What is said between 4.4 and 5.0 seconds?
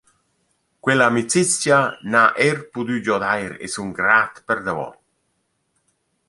perdavo.